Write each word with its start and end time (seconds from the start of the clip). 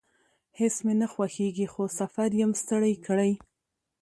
هیڅ 0.59 0.75
مې 0.85 0.93
نه 1.01 1.07
خوښیږي، 1.13 1.67
خو 1.73 1.83
سفر 1.99 2.29
یم 2.41 2.51
ستړی 2.61 2.95
کړی 3.05 3.31